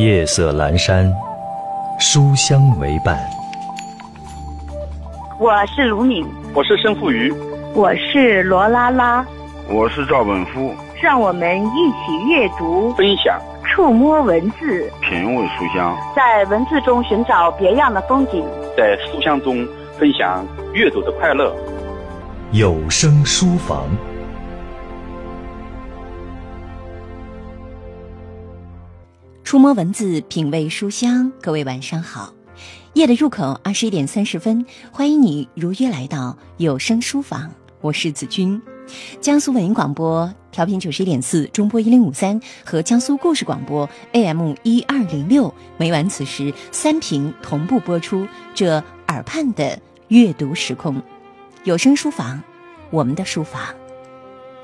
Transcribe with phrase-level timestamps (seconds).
[0.00, 1.12] 夜色阑珊，
[1.98, 3.20] 书香为伴。
[5.38, 7.30] 我是卢敏，我是申富余，
[7.74, 9.22] 我是罗拉拉，
[9.68, 10.74] 我是赵本夫。
[11.02, 18.42] 让我们一起阅读、分享、触摸文字，品味书香，在文字中寻找别样的风景，
[18.74, 21.54] 在书香中分享阅读的快乐。
[22.52, 23.84] 有声书房。
[29.50, 31.32] 触摸文字，品味书香。
[31.42, 32.32] 各位晚上好，
[32.92, 38.62] 夜的入口二十一点三十分，欢迎你如约来到有声书房，我是子君。
[39.20, 48.24] 江苏文音广播调频九十一点四，中波一零五三和江苏故事广播 AM 一二零六，每晚此时三频同步播出。
[48.54, 49.76] 这耳畔的
[50.06, 51.02] 阅读时空，
[51.64, 52.40] 有声书房，
[52.90, 53.60] 我们的书房。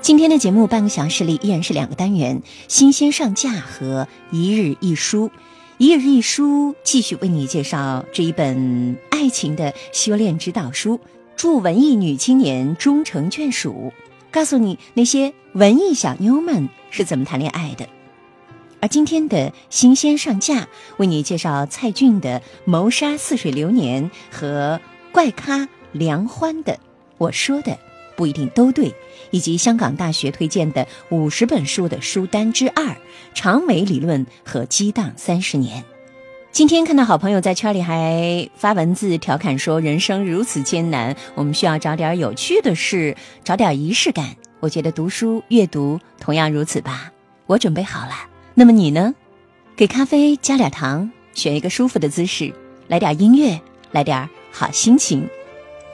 [0.03, 5.31] 今天的节目半个小时里依然是两个单元：新鲜上架和一日一书。
[5.79, 11.01] 一日一书继续为你介绍这一本爱情的修炼指导书，
[11.35, 13.93] 祝文艺女青年终成眷属，
[14.31, 17.89] 告诉你那些文艺小妞们是怎么谈恋爱的。
[18.81, 20.69] 而今天的新鲜上架
[20.99, 26.75] 为你介绍蔡骏的《谋杀似水流年》和怪咖梁欢的
[27.19, 27.79] 《我说的
[28.17, 28.89] 不一定都对》。
[29.31, 32.97] 以及香港大学推荐的五十本书的书单之二：
[33.35, 35.85] 长尾理论和激荡三十年。
[36.53, 47.13] 今天看到好朋友在圈里还发文字调侃说：“人生如此艰难，我们需要找点有趣的事，找点仪式感。”我觉得读书阅读同样如此吧。
[47.47, 48.13] 我准备好了，
[48.55, 49.15] 那么你呢？
[49.77, 52.55] 给咖啡加点糖，选一个舒服的姿势，
[52.89, 55.29] 来点音乐，来点好心情。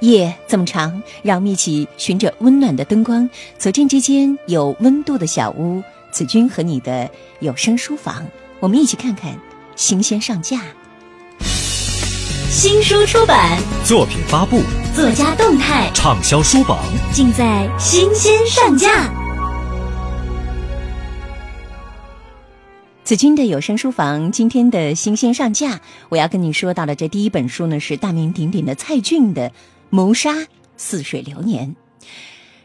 [0.02, 5.80] 夜这么长，让我们一起循着温暖的灯光，走进这间有温度的小屋。
[6.10, 7.08] 子君和你的
[7.38, 8.26] 有声书房，
[8.58, 9.38] 我们一起看看
[9.76, 10.60] 新鲜上架、
[12.50, 14.60] 新书出版、作品发布、
[14.92, 16.78] 作家动态、畅销书榜，
[17.12, 19.08] 尽在新鲜上架。
[23.04, 29.52] 子君的有声书房，今天的新鲜上架，我要跟你说到的这第一本书呢，是大名鼎鼎的蔡骏的。
[29.94, 30.46] 谋杀
[30.78, 31.76] 似水流年，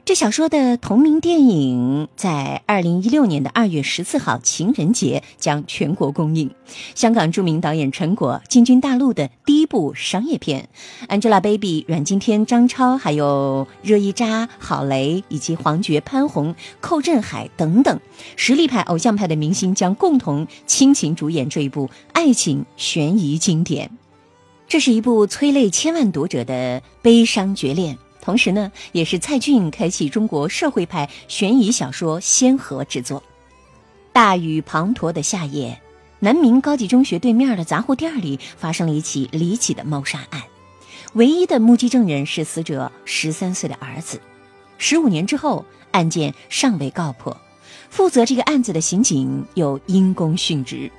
[0.06, 6.50] 这小说的同名电影在二零一六年的二月十四号情人节将全国公映。
[6.96, 10.70] 香港著名导演陈果进军大陆的第一部商业片
[11.10, 18.00] ，Angelababy、阮经天、张超，还有热依扎、郝蕾以及黄觉、潘虹、寇振海等等
[18.38, 23.92] 实力派、偶像派的明星将共同倾情主演这一部爱情悬疑经典。
[24.68, 33.24] 这是一部催泪千万读者的悲伤绝恋，同时呢，也是蔡骏开启中国社会派悬疑小说先河之作。
[34.12, 35.82] 大雨滂沱的夏夜，
[36.20, 40.44] 南明高级中学对面的杂货店里发生了一起离奇的谋杀案，
[41.14, 44.20] 唯一的目击证人是死者十三岁的儿子。
[44.78, 47.36] 十五年之后，案件尚未告破，
[47.90, 50.92] 负责这个案子的刑警又因公殉职。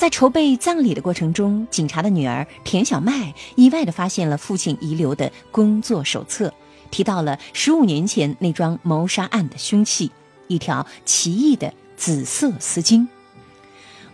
[0.00, 6.50] 在筹备葬礼的过程中，警察的女儿田小麦意外地发现了父亲遗留的工作手册，
[6.90, 10.10] 提到了十五年前那桩谋杀案的凶器——
[10.48, 13.06] 一条奇异的紫色丝巾。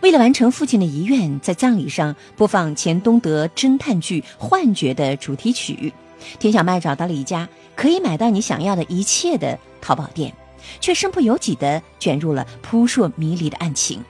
[0.01, 5.93] 为了完成父亲的遗愿，在葬礼上播放钱东德侦探剧《幻觉》的主题曲，
[6.37, 7.47] 田小麦找到了一家
[7.77, 10.33] 可以买到你想要的一切的淘宝店，
[10.81, 14.03] 却身不由己地卷入了扑朔迷离的案情。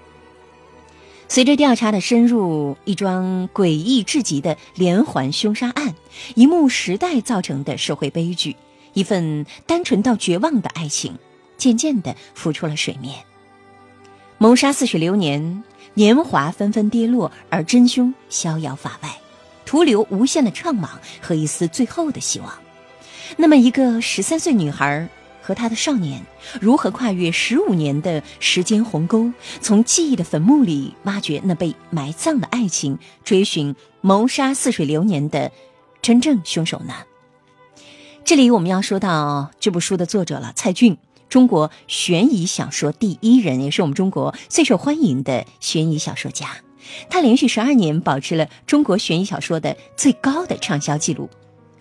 [1.30, 5.94] 随着调查的深入，一桩诡异至极的连环凶杀案，
[6.36, 8.56] 一幕时代造成的社会悲剧，
[8.94, 11.18] 一份单纯到绝望的爱情，
[11.58, 13.14] 渐渐地浮出了水面。
[14.38, 15.64] 谋杀似水流年，
[15.96, 19.10] 年华纷纷跌落，而真凶逍遥法外，
[19.66, 20.88] 徒留无限的怅惘
[21.22, 22.54] 和一丝最后的希望。
[23.36, 25.08] 那么，一个十三岁女孩。
[25.48, 26.22] 和他的少年
[26.60, 29.32] 如何跨越十五年的时间鸿沟，
[29.62, 35.54] 从记忆的坟墓里挖掘那被埋葬的爱情，追寻谋杀似水流年的
[36.02, 36.94] 真正凶手呢？
[38.26, 40.98] 这里我们要说到这部书的作者了，蔡骏，
[41.30, 46.58] 中国悬疑小说第一人，也是我们中国最受欢迎的悬疑小说家。
[47.10, 51.30] 他连续十二年保持了中国悬疑小说的最高的畅销记录。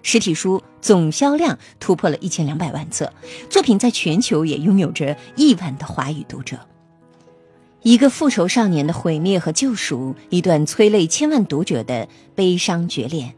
[0.06, 3.12] 实体书总销量突破了一千两百万册，
[3.50, 6.56] 作品在全球也拥有着亿万的华语读者。
[7.82, 12.06] 一个复仇少年的毁灭和救赎，一段催泪千万读者的
[12.36, 13.34] 悲伤决恋，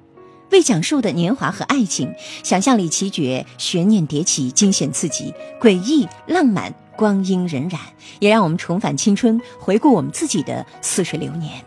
[0.50, 2.12] 未讲述的年华和爱情，
[2.44, 7.78] 想象力奇绝，悬念迭起，惊险刺激，诡异浪漫，光阴荏苒，
[8.20, 11.64] 也让我们重返青春，回顾我们自己的似水流年。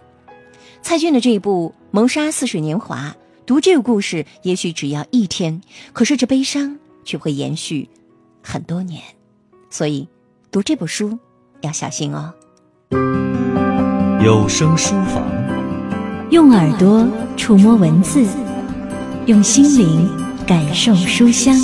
[0.84, 3.16] 蔡骏的这一部《谋杀似水年华》，
[3.46, 5.62] 读这个故事也许只要一天，
[5.94, 7.90] 可是这悲伤却会延续
[8.42, 9.02] 很多年，
[9.70, 10.08] 所以
[10.52, 11.18] 读这部书
[11.62, 12.34] 要小心哦。
[14.24, 15.26] 有声书房，
[16.30, 18.26] 用耳朵触摸文字，
[19.26, 20.08] 用心灵
[20.46, 21.56] 感受书香。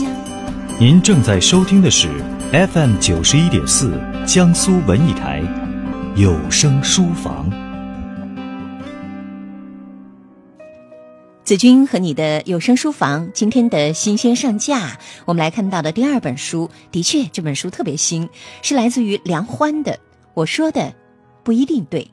[0.80, 2.10] 您正在收听的是
[2.52, 3.94] FM 九十一点四
[4.26, 5.42] 江苏文艺台
[6.16, 7.67] 有声书房。
[11.48, 18.28] 子君和你的有声书房今天的新鲜上架，我们来看到的第二本书，的确这本书特别新，
[18.62, 19.98] 是来自于梁欢的。
[20.34, 20.94] 我说的
[21.46, 22.12] 不一定对，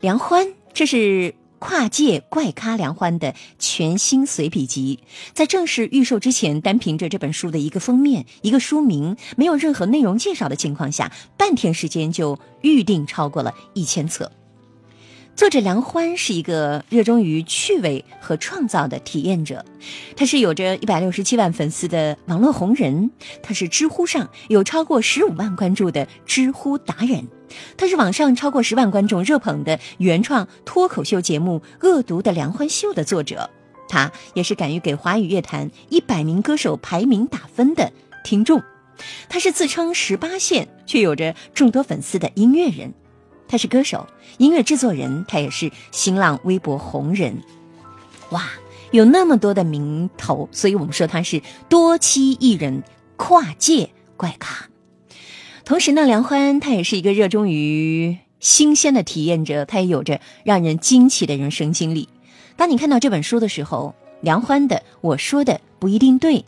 [0.00, 5.00] 梁欢，这是跨界怪咖梁欢的全新随笔集，
[5.34, 14.30] 在正式预售之前，单凭着这本书的一个封面、一个书名，没有任何内容介绍的情况下，半天时间就预定超过了一千册。
[15.36, 19.62] 作者梁欢是一个热衷于趣味和创造的体验者，
[20.16, 23.10] 他是有着一百六十七万粉丝的网络红人，
[23.42, 27.28] 他是知乎上有超过十五万关注的知乎达人，
[27.76, 33.50] 他是网上超过十万观众热捧的原创脱口秀节目《恶毒的梁欢秀》的作者，
[33.90, 37.92] 他也是敢于给华语乐坛一百名歌手排名打分的
[38.24, 38.62] 听众，
[39.28, 42.94] 他是自称十八线却有着众多粉丝的音乐人。
[43.48, 44.06] 他是歌手、
[44.38, 47.42] 音乐制作人，他也是新浪微博红人。
[48.30, 48.44] 哇，
[48.90, 52.82] 有那么多的名头，所以我们说他是多栖艺人、
[53.16, 54.68] 跨界怪咖。
[55.64, 62.08] 同时呢，梁欢他也是一个热衷于新鲜的体验者，他也有着让人惊奇的人生经历。
[62.56, 66.44] 当你看到这本书的时候，梁欢的我说的不一定对，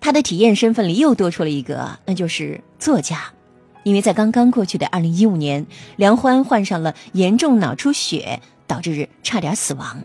[0.00, 3.32] 他的体验身份里又多出了一个，那就是作家。
[3.82, 5.66] 因为在刚刚过去的二零一五年，
[5.96, 10.04] 梁欢患上了严重脑出血，导致差点死亡。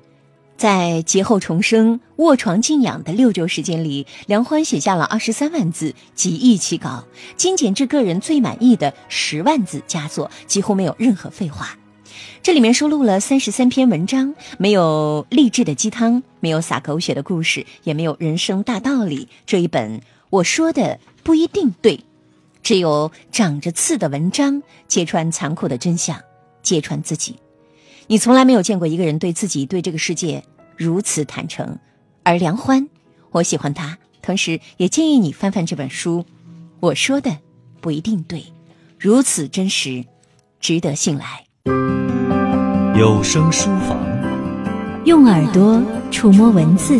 [0.57, 7.03] 在劫后重生、卧床静养的六周时间里，梁欢写下了二十三万字几易其稿，
[7.35, 11.77] 精简至个人最满意的十万字佳作，几乎没有任何废话。
[12.41, 19.27] 这里面收录了三十三篇文章，没有励志的鸡汤，没有撒狗血的故事，也没有人生大道理。
[19.45, 19.99] 这一本
[20.29, 21.99] 我说的不一定对。
[22.65, 26.19] 只有长着刺的文章揭穿残酷的真相，
[26.63, 27.35] 揭穿自己。
[28.07, 30.43] 你从来没有见过一个人对自己、对这个世界
[30.75, 31.77] 如此坦诚。
[32.23, 32.89] 而梁欢，
[33.29, 36.25] 我喜欢他，同时也建议你翻翻这本书。
[36.79, 37.37] 我说的
[37.81, 38.43] 不一定对，
[38.97, 40.03] 如此真实，
[40.59, 41.45] 值得信赖。
[42.97, 43.99] 有声书房，
[45.05, 45.79] 用耳朵
[46.09, 46.99] 触摸文字，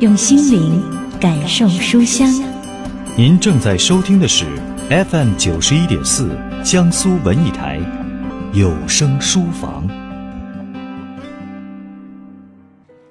[0.00, 0.82] 用心灵
[1.20, 2.53] 感受书香。
[3.16, 4.44] 您正在收听的是
[4.88, 7.78] FM 九十一点四江苏文艺台
[8.52, 9.88] 有声书房。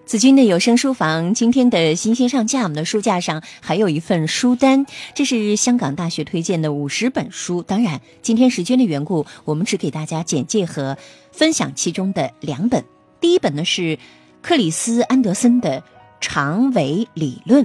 [0.05, 4.85] 子君的有声书房，今天的新鲜上架，我们的书架上还有一份书单，
[5.15, 7.63] 这是香港大学推荐的五十本书。
[7.63, 10.97] 当然，今天时间的缘故，我们只给大家简介和
[11.31, 12.83] 分享其中的两本。
[13.21, 13.97] 第一本呢是
[14.41, 15.79] 克里斯安德森的
[16.19, 17.63] 《长尾理论》。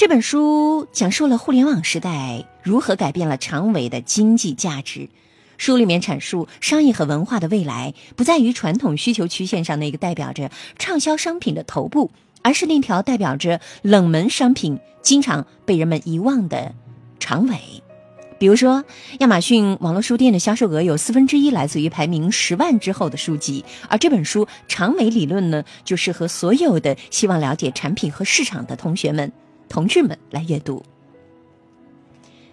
[0.00, 5.10] 这本书讲述了互联网时代如何改变了长尾的经济价值。
[5.58, 12.10] 书里面阐述，商业和文化的未来不在于传统需求曲线上那个代表着畅销商品的头部，
[12.40, 16.74] 而是那条代表着冷门商品经常被人们遗忘的
[17.18, 17.58] 长尾。
[18.38, 18.82] 比如说，
[19.18, 29.30] 亚马逊网络书店的销售额有四分之一来自于排名十万之后的书籍，而这本书《长尾理论》呢，就适合所有的希望了解产品和市场的同学们。
[29.70, 30.84] 同志们来阅读。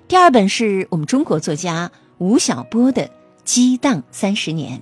[0.07, 3.01] 第二本是我们中国作家吴晓波的
[3.43, 4.79] 《激荡三十年》。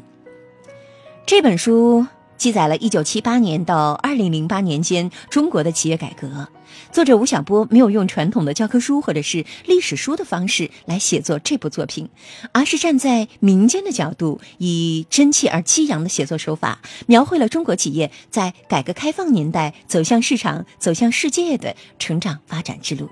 [1.25, 2.05] 这本书
[2.37, 6.47] 记载了1978年到2008年间中国的企业改革。
[6.91, 12.09] 作者吴晓波没有用传统的教科书或者是历史书的方式来写作这部作品，
[12.51, 23.09] 而是站在民间的角度，以真切而激扬的写作手法，描绘了中国企业在改革开放年代走向市场、走向世界的成长发展之路。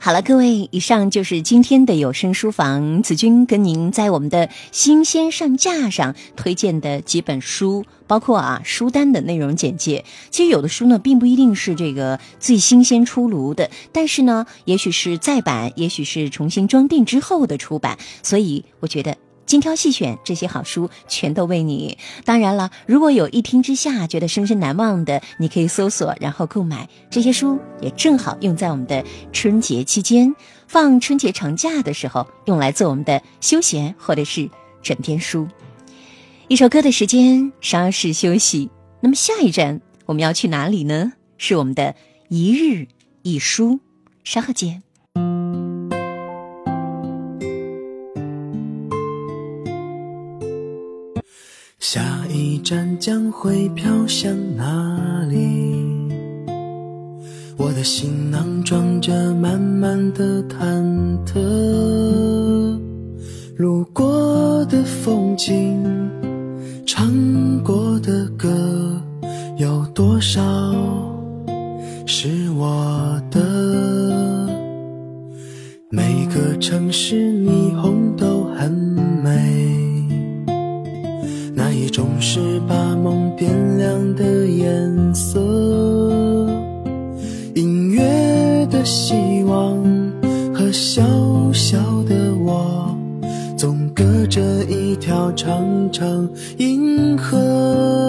[0.00, 10.04] 好了，各位，以上就是今天的有声书房，子君跟您在我们的新鲜上架上推荐的几本书，包括啊书单的内容简介。
[10.30, 19.16] 其实有的书呢，并不一定是这个最新鲜出炉的，但是呢，也许是再版，也许是重新装订之后的出版，所以我觉得
[19.48, 21.98] 精挑细选，这些好书全都为你。
[22.24, 29.02] 当然了，如果有一听之下觉得深深难忘的，你可以搜索然后购买这些书，也正好用在我们的
[29.32, 30.32] 春节期间，
[30.66, 34.48] 放春节长假的时候，用来做我们的休闲或者是
[34.82, 35.48] 枕边书。
[36.46, 38.70] 一首歌的时间，稍事休息。
[39.00, 41.12] 那么下一站我们要去哪里呢？
[41.38, 41.94] 是我们的
[42.28, 42.86] 一日
[43.22, 43.80] 一书，
[44.24, 44.82] 稍后见。
[51.78, 55.36] 下一站将会飘向哪里？
[57.56, 60.84] 我的行囊装着满满的忐
[61.24, 61.38] 忑，
[63.56, 65.80] 路过的风景，
[66.84, 69.00] 唱过的歌，
[69.56, 70.42] 有多少
[72.06, 73.38] 是我的？
[75.90, 78.97] 每个城市霓虹都很
[95.08, 98.07] 条长长银河。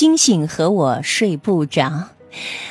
[0.00, 2.08] 星星和我睡不着，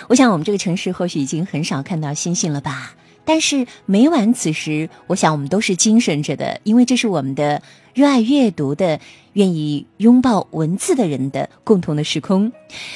[0.07, 2.95] 我想我们这个城市或许已经很少看到星星了吧。
[3.24, 7.62] 但是每晚此时，我想我们都是精神着的，因为这是我们的
[7.93, 9.00] 热爱阅读的、
[9.33, 12.51] 愿意拥抱文字的人的共同的时空。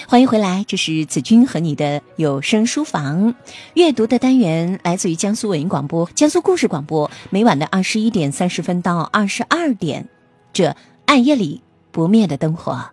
[0.07, 3.35] 欢迎回来，这是子君和你的有声书房
[3.75, 10.09] 阅读的单元，来自于江苏文艺广播、江苏故事广播，每晚的二十一点三十分到二十二点，
[10.51, 10.75] 这
[11.05, 11.61] 暗夜里
[11.91, 12.92] 不灭的灯火。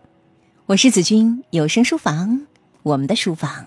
[0.70, 2.46] 我是子君，有声书房，
[2.84, 3.66] 我们的书房。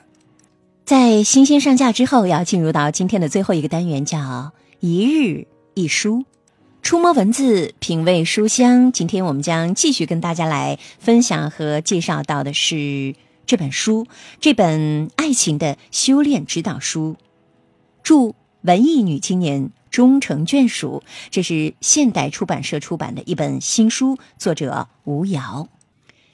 [0.86, 6.24] 在新鲜上架之后，要进入到今天的最后一个单元，叫一日一书，
[6.82, 8.94] 触摸文字，品味书香。
[8.94, 14.08] 今天我们将继续跟大家来分享和介绍到的是这本书，
[14.40, 17.18] 这本爱情的修炼指导书，
[18.02, 21.04] 祝文艺女青年终成眷属。
[21.30, 25.68] 这是现代出版社出版的一本新书，作者吴瑶。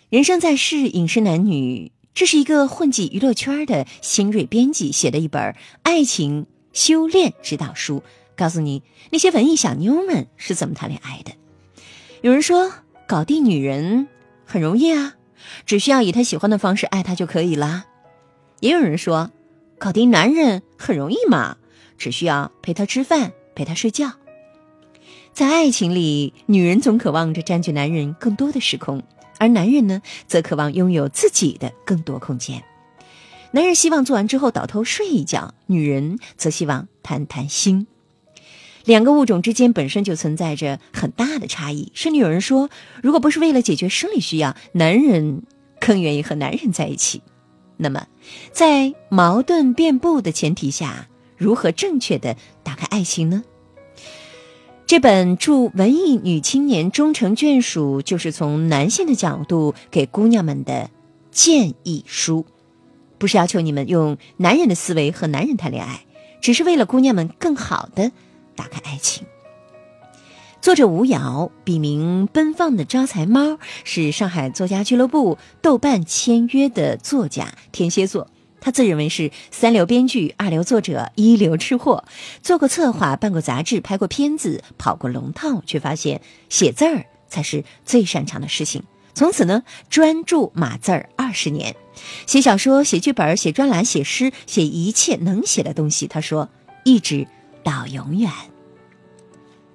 [0.09, 1.91] 人生在世，饮食男女。
[2.15, 8.01] 这是一个混迹娱乐圈的新锐编辑写的一本爱情修炼指导书，
[8.35, 11.33] 告诉你那些文艺小妞们是怎么谈恋爱的。
[12.21, 12.73] 有人说，
[13.07, 14.07] 搞定女人
[14.45, 15.13] 很容易啊，
[15.67, 17.85] 只需要以她喜欢的方式爱她就可以啦。
[18.61, 19.29] 也有人说，
[19.77, 21.57] 搞定男人很容易嘛，
[21.99, 24.13] 只需要陪他吃饭，陪他睡觉。
[25.33, 29.03] 在爱情里，女人总渴望着占据男人更多的时空。
[29.39, 32.63] 而男人呢，则渴望拥有自己的更多空间。
[33.51, 37.87] 男人希望做完之后倒头睡一觉，女人则希望谈谈心。
[38.85, 42.69] 两个物种之间本身就存在着很大的差异，甚至有人说，
[43.01, 45.43] 如果不是为了解决生理需要，男人
[45.79, 47.21] 更愿意和男人在一起。
[47.77, 48.07] 那么，
[48.51, 53.43] 在矛盾遍布的前提下，如何正确的打开爱情呢？
[54.89, 60.89] 这本祝文艺女青年终成眷属，就是从男性的角度给姑娘们的
[61.29, 62.47] 建议书，
[63.19, 66.07] 不是要求你们用男人的思维和男人谈恋爱，
[66.41, 68.11] 只是为了姑娘们更好的
[68.55, 69.27] 打开爱情。
[70.59, 78.27] 作者吴瑶，笔名奔放的招财猫，是上海作家俱乐部豆瓣签约的作家，天蝎座。
[78.61, 82.03] 他自认为是三流编剧、二流作者、一流吃货，
[82.41, 88.83] 做过策划、办过杂志、拍过片子、跑过龙套，却发现写字儿才是最擅长的事情。
[89.13, 91.75] 从此呢，专注码字儿二十年，
[92.25, 96.07] 写小说、写剧本、写专栏、写诗、写一切能写的东西。
[96.07, 96.49] 他说，
[96.85, 97.27] 一直
[97.63, 98.31] 到永远。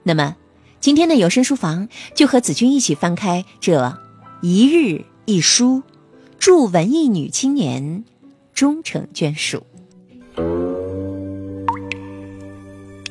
[0.03, 0.37] 那么，
[0.81, 3.99] 今天的有声书房就和子君一起翻开这
[4.41, 5.83] 一日一书，
[6.39, 8.05] 祝文艺女青年
[8.55, 9.67] 终成眷属。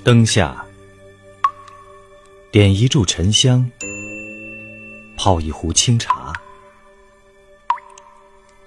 [0.02, 0.66] 灯下，
[2.50, 3.70] 点一炷沉香，
[5.18, 6.32] 泡一壶清茶，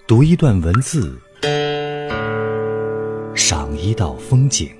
[0.07, 1.19] 读一段文字，
[3.35, 4.71] 赏一道风景。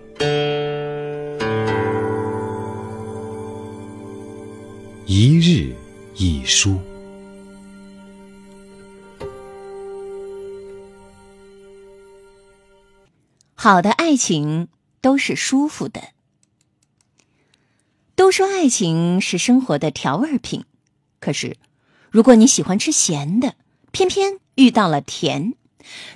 [5.07, 5.75] 一日
[6.15, 6.79] 一书，
[13.67, 14.69] 好的爱情
[15.01, 16.11] 都是舒服的。
[18.15, 20.63] 都说爱情是生活的调味品，
[21.19, 21.57] 可是，
[22.09, 23.57] 如果你喜欢吃咸的，
[23.91, 25.55] 偏偏遇到了甜，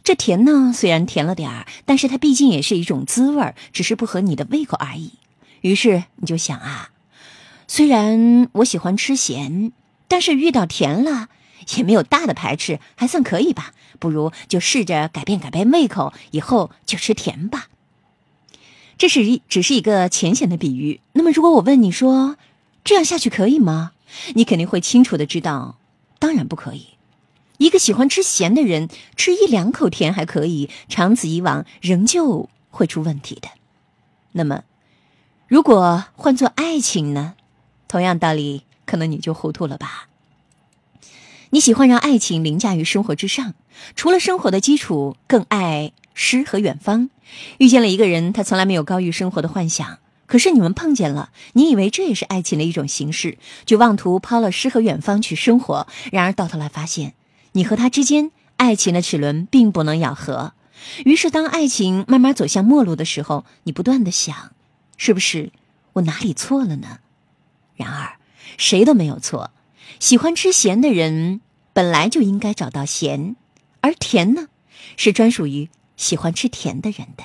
[0.05, 5.15] 这甜呢虽然甜了点儿，但是它毕竟也是一种滋味儿，只是不合你的胃口而已。
[5.63, 6.93] 于是你就想啊。
[7.67, 9.73] 虽然我喜欢吃咸，
[10.07, 11.29] 但是遇到甜了
[11.77, 13.73] 也没有大的排斥，还算可以吧。
[13.99, 17.69] 不如就试着改变改变胃口，以后就吃甜吧。
[18.97, 21.01] 这是一只是一个浅显的比喻。
[21.13, 22.37] 那么，如果我问你说
[22.85, 23.93] 这样下去可以吗？
[24.35, 25.79] 你肯定会清楚的知道，
[26.19, 26.89] 当然不可以。
[27.59, 33.49] 一个喜欢吃咸的人，吃一两口甜还可以，长此以往仍旧会出问题的。
[34.33, 34.65] 那么，
[35.47, 37.35] 如果换做爱情呢？
[37.89, 40.10] 同样道理，可能你就糊涂了吧？
[41.53, 43.55] 你喜欢让爱情凌驾于生活之上，
[43.97, 47.11] 除了生活的基础，更爱诗和远方。
[47.59, 55.89] 遇见了一个人，他从来没有高于生活的幻想，可是你们碰见了，你以为这也是爱情的一种形式，就妄图抛了诗和远方去生活。
[56.13, 57.15] 然而到头来发现，
[57.53, 60.53] 你和他之间爱情的齿轮并不能咬合。
[61.05, 64.53] 于是当爱情慢慢走向末路的时候，你不断的想，
[64.97, 65.51] 是不是
[65.95, 66.99] 我哪里错了呢？
[67.75, 68.19] 然而，
[68.57, 69.51] 谁都没有错。
[70.01, 71.43] 喜欢吃咸的人
[71.75, 73.37] 本来就应该找到咸，
[73.83, 74.49] 而甜呢，
[74.97, 77.25] 是专属于喜欢吃甜的人的。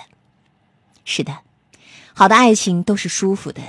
[1.06, 1.40] 是的，
[2.14, 3.62] 好的爱情都是舒服的，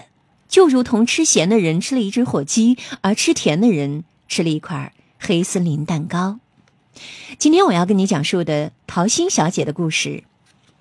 [0.48, 6.40] 就如同吃咸的人吃了一只火鸡，而吃甜的人吃了一块黑森林蛋糕。
[7.38, 10.24] 今天我要跟你讲述的桃心小姐的故事，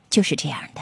[0.09, 0.81] 就是这样的。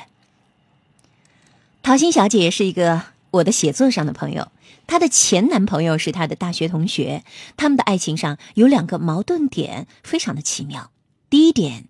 [1.82, 4.52] 桃心小姐是一个我的写作上的朋友。
[4.86, 7.24] 她的前男朋友是她的大学同学，
[7.58, 10.91] 他们的爱情上有两个矛盾点，非常的奇妙。
[11.30, 11.88] 第一点，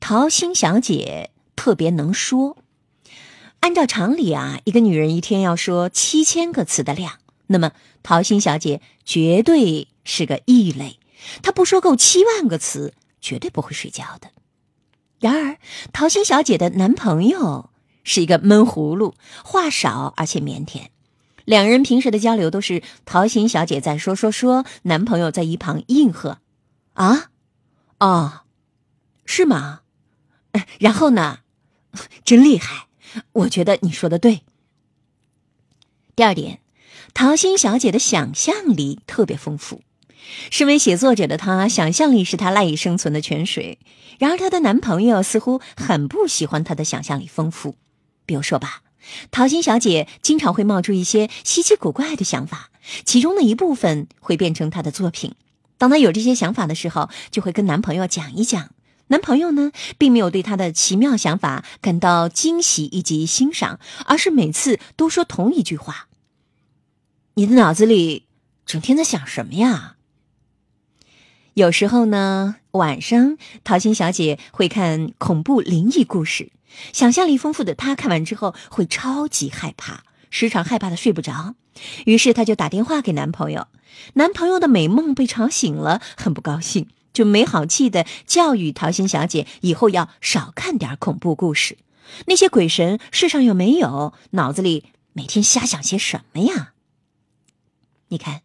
[0.00, 2.56] 桃心小姐特别能说，
[3.60, 7.72] 按照常理啊，一个女人一天要说七千个词的量，那么
[8.02, 10.98] 桃心小姐绝对是个异类，
[11.42, 14.30] 她不说够七万个词，绝对不会睡觉的。
[15.20, 15.58] 然而，
[15.92, 17.69] 桃心小姐的男朋友
[18.12, 20.86] 是一个闷葫芦，话少而且腼腆。
[21.44, 26.38] 两人平时的交流都是桃心小姐在说说说，男朋友在一旁应和，
[26.94, 27.30] 啊，
[28.00, 28.40] 哦，
[29.24, 29.82] 是吗？
[30.80, 31.38] 然后呢？
[32.24, 32.88] 真厉害！
[33.32, 34.42] 我觉得你说的对。
[36.16, 36.58] 第二点，
[37.14, 39.82] 桃心小姐的想象力特别丰富。
[40.50, 43.78] 身为写作者的她，想象力是她赖以生存的泉水。
[44.18, 47.76] 然而，她的男朋友似乎很不喜欢她的想象力丰富。
[48.30, 48.82] 比如说吧。
[49.32, 52.70] 桃心小姐经常会冒出一些稀奇古怪的想法，
[53.04, 55.34] 其中的一部分会变成她的作品。
[55.78, 58.70] 当她有这些想法的时候，就会跟男朋友讲一讲。
[59.08, 66.06] 男朋友呢，并没有对她的奇妙想法感到惊喜以及欣赏，而是每次都说同一句话
[67.34, 68.26] ：“你的脑子里
[68.64, 69.96] 整天在想什么呀？”
[71.54, 76.52] 有时候呢，晚上桃心小姐会看恐怖灵异故事。
[76.92, 81.54] 想象力丰富的她看完之后会超级害怕，时常害怕的睡不着。
[82.06, 83.68] 于是她就打电话给男朋友，
[84.14, 91.78] 男朋友的美梦被吵醒了，很不高兴，就没好气的教育桃心小姐以后要少看点恐怖故事。
[92.26, 96.72] 那些鬼神世上又没有，脑子里每天瞎想些什么呀？
[98.08, 98.42] 你看，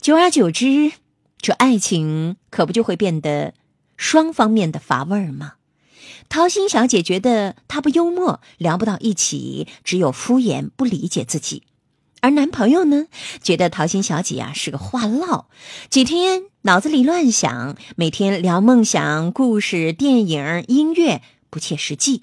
[0.00, 0.92] 久而久之，
[1.36, 3.52] 这爱情可不就会变得
[3.98, 5.55] 双方面的乏味儿吗？
[6.28, 11.62] 桃心小姐觉得他不幽默，聊不到一起，只有敷衍，不理解自己；
[12.20, 13.06] 而男朋友呢，
[13.42, 15.46] 觉得桃心小姐啊是个话唠，
[15.88, 22.22] 几天脑子里乱想，每天聊梦想、故事、电影、音乐，不切实际，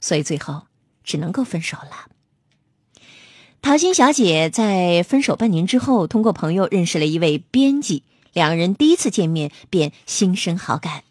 [0.00, 0.62] 所以最后
[1.04, 2.08] 只能够分手了。
[3.62, 11.02] 桃心小姐在分手半年之后，通过朋友认识了一位编辑，两人第一次见面便心生好感。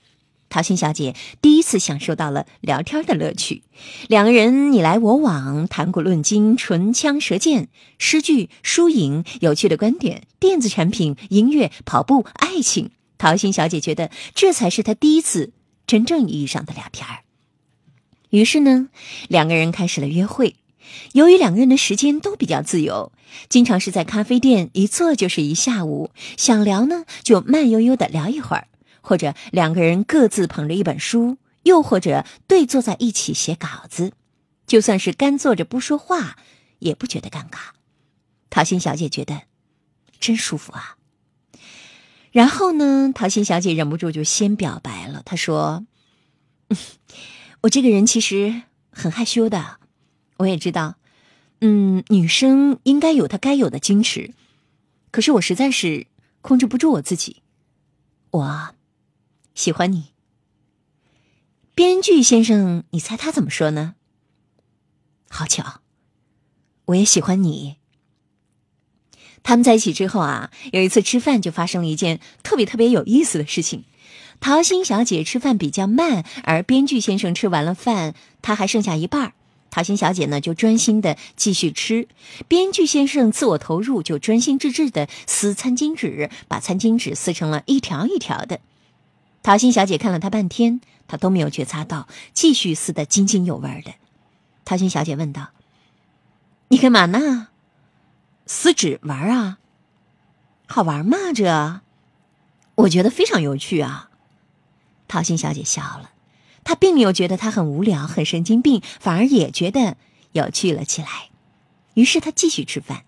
[0.49, 3.63] 桃心小姐第一次享受到了聊天的乐趣，
[4.07, 12.91] 两个人你来我往，谈古论今，唇枪舌剑，诗句、输赢、有趣的观点、电子产品、音乐、跑步、爱情。
[13.17, 15.51] 桃心小姐觉得这才是她第一次
[15.85, 17.07] 真正意义上的聊天。
[18.29, 18.89] 于是呢，
[19.27, 20.55] 两个人开始了约会。
[21.13, 23.11] 由于两个人的时间都比较自由，
[23.49, 28.67] 经常是在咖啡店一坐就是一下午，想聊呢就慢悠悠的聊一会儿。
[29.07, 34.11] 或者两个人各自捧着一本书，又或者对坐在一起写稿子，
[34.67, 36.35] 就算是干坐着不说话，
[36.79, 37.69] 也不觉得尴尬。
[38.49, 39.43] 桃心小姐觉得
[40.19, 40.97] 真舒服啊。
[42.33, 45.21] 然后呢，桃心小姐忍不住就先表白了。
[45.23, 45.85] 她说
[47.63, 49.79] ：“我这个人其实很害羞的，
[50.35, 50.95] 我也知道，
[51.61, 54.33] 嗯，女生应该有她该有的矜持，
[55.11, 56.07] 可是我实在是
[56.41, 57.41] 控制不住我自己，
[58.31, 58.71] 我。”
[59.57, 60.13] 喜欢你，
[61.73, 63.95] 编剧先生，你猜他怎么说呢？
[65.31, 65.81] 好巧，
[66.85, 67.77] 我也喜欢你。
[69.41, 73.85] 他们在一起之后啊，有一次吃饭就发生了一件特别特别有意思的事情。
[74.39, 79.33] 桃心小姐吃饭比较慢，而编剧先生吃完了饭，他还剩下一半
[79.71, 82.07] 桃心小姐呢就专心的继续吃，
[82.47, 88.59] 编剧先生自我投入，就专心致志的撕餐巾纸，把餐巾纸撕成了一条一条的。
[89.47, 93.93] 桃心小姐看了他半天，他都没有觉察到，继续撕得津津有味的。
[94.65, 95.51] 桃心小姐问道
[96.67, 97.47] ：“你干嘛呢？
[98.45, 99.57] 撕纸玩啊？
[100.67, 101.15] 好玩吗？
[101.33, 101.79] 这，
[102.75, 104.09] 我觉得非常有趣啊。”
[105.07, 106.11] 桃心小姐笑了，
[106.65, 109.95] 她并没有觉得他很无聊、很神经病，反而也觉得
[110.33, 111.29] 有趣了起来。
[111.93, 113.05] 于是她继续吃饭。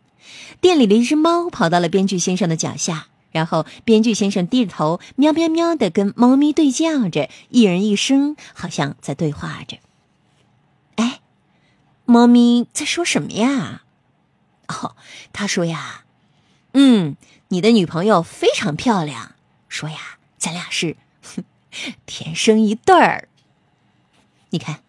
[0.62, 3.09] 店里的一只猫跑到了编剧先生的脚下。
[3.31, 9.77] 然后，编剧先生低着头，喵喵喵的跟猫咪对叫着，一人一声，好像在对话着。
[10.95, 11.19] 哎，
[12.05, 13.83] 猫咪在说什么呀？
[14.67, 14.95] 哦，
[15.31, 16.03] 他说呀，
[16.73, 17.15] 嗯，
[17.49, 19.35] 你的女朋友非常漂亮。
[19.67, 20.95] 说呀，咱俩是
[22.05, 23.27] 天生一对儿。
[24.49, 24.81] 你看。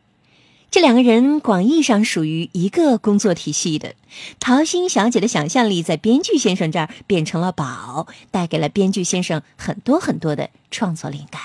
[0.70, 3.94] 这两个人广义上属于一个工作体系的。
[4.38, 11.40] 桃心小姐的想象力在编剧先生这儿变成了宝，带给了编剧先生很多很多的创作灵感。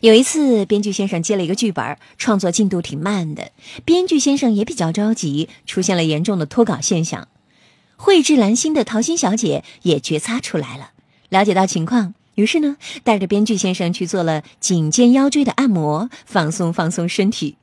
[0.00, 3.50] 有一次，编剧先生接了一个剧本，创作进度挺慢的，
[3.86, 7.28] 编剧先生也比较着急，出现了严重的脱稿现象。
[7.96, 10.90] 蕙质兰心的桃心小姐也觉察出来了，
[11.30, 17.56] 了解到情况，于是呢，带着编剧先生去做了颈肩腰椎的按摩，放松放松身体。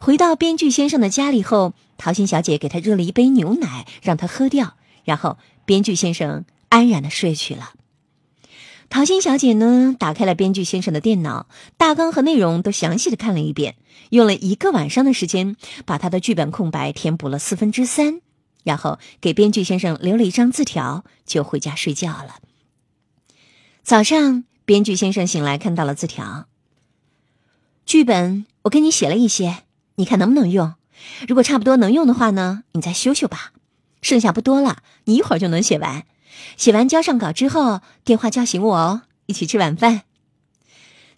[0.00, 4.76] 回到编剧先生的家里后，桃心小姐给他热了一杯牛奶，让他喝掉。
[5.04, 7.72] 然后，编剧先生安然的睡去了。
[8.88, 13.76] 桃心小姐呢，打开了编剧先生的电脑，大纲和内容都详细的看了一遍，
[14.10, 18.20] 用了一个晚上的时间，把他的剧本空白填补了四分之三，
[18.64, 22.36] 然后给编剧先生留了一张字条，就回家睡觉了。
[23.82, 26.46] 早上，编剧先生醒来，看到了字条。
[27.86, 29.64] 剧本我给你写了一些。
[29.96, 30.74] 你看能不能用？
[31.26, 33.52] 如果差不多能用的话呢，你再修修吧。
[34.00, 36.04] 剩下不多了，你一会儿就能写完。
[36.56, 40.02] 写完交上稿之后，电话叫醒我哦，一起吃晚饭。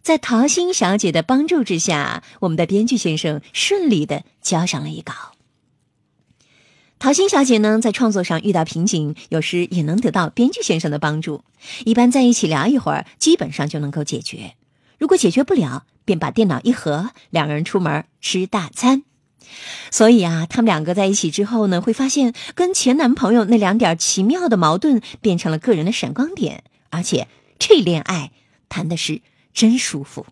[0.03, 5.15] 在桃心小姐的帮助之下，我们的编剧先生顺利的交上了一稿。
[6.99, 11.43] 桃心小姐呢，在创作上遇到瓶颈，有时也能得到编剧先生的帮助。
[11.85, 14.55] 一般在一起聊一会儿，基本上就能够解决。
[14.99, 19.03] 如果解决不了，便把电脑一合，两个人出门吃大餐。
[19.91, 27.29] 所以啊，他们两个在一起之后呢，会发现跟前男朋友那两点奇妙的矛盾变成了个人的闪光点，而且
[27.59, 28.33] 这恋爱
[28.69, 29.21] 谈的是
[29.53, 30.27] 真舒服。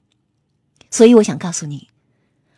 [0.90, 1.88] 所以我想告诉你，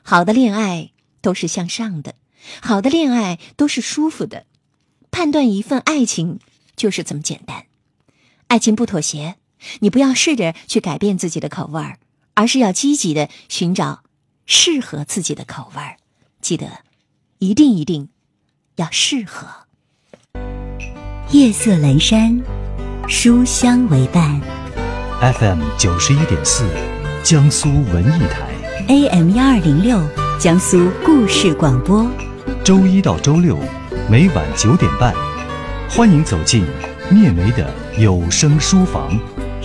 [0.03, 0.91] 好的恋爱
[1.21, 2.15] 都是向上的，
[2.61, 4.47] 好的恋爱都是舒服的。
[5.11, 6.41] 判断一份爱情
[6.75, 7.67] 就是这么简单。
[8.49, 9.37] 爱情不妥协，
[9.81, 11.99] 你不要试着去改变自己的口味儿。
[12.37, 14.03] 而是要积极的寻找
[14.45, 15.99] 适合自己的口味儿，
[16.41, 16.67] 记得
[17.39, 18.09] 一定一定
[18.75, 19.47] 要适合。
[21.31, 22.43] 夜色阑珊，
[23.09, 24.41] 书香为伴。
[25.39, 26.69] FM 九十一点四，
[27.23, 28.53] 江苏文艺台。
[28.89, 30.03] AM 幺二零六，
[30.41, 32.11] 江苏故事广播。
[32.65, 33.57] 周一到周六
[34.11, 35.15] 每晚九点半，
[35.89, 36.67] 欢迎走进
[37.11, 39.17] 聂梅的有声书房。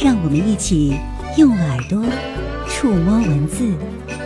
[0.02, 0.98] 让我们一起
[1.36, 2.02] 用耳朵。
[2.70, 3.70] 触摸文字，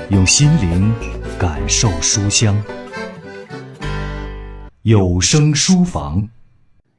[0.09, 0.93] 用心灵
[1.39, 2.55] 感受书香。
[4.83, 6.29] 有声书房。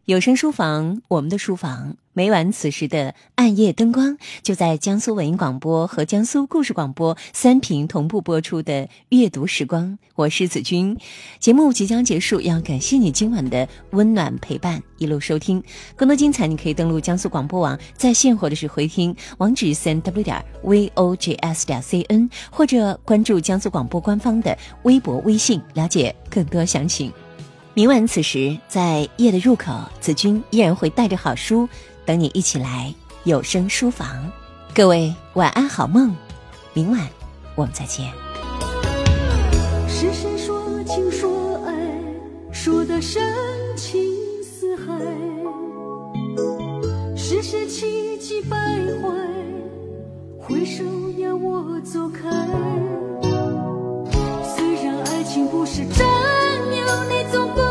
[0.06, 9.98] 有声书房，我们的书房，每晚此时的暗夜灯光，就在江苏文艺广播和江苏故事广播三频同步播出的阅读时光。
[10.14, 10.94] 我是子君，
[11.38, 15.62] 节目即将结束，要感谢你今晚的温暖陪伴，一路收听。
[15.96, 27.10] 更多精彩，你可以登录江苏广播网在线或者是回听，网址三 w 点 v o j s 点 c n，或者关注江苏广播官方的微博、微信，了解更多详情。
[27.76, 31.68] 明晚此时，在夜的入口，子君依然会带着好书
[32.06, 34.30] 等你一起来有声书房。
[34.72, 36.14] 各位晚安，好梦，
[36.72, 37.00] 明晚
[37.56, 38.12] 我们再见。
[39.88, 41.74] 是谁说情说爱，
[42.52, 43.20] 说的深
[43.74, 44.00] 情
[44.40, 44.94] 似海？
[47.16, 48.56] 是谁气急败
[49.02, 49.08] 坏，
[50.38, 50.84] 挥手
[51.18, 52.30] 要我走开？
[54.44, 56.06] 虽然爱情不是真。
[56.86, 57.63] 说情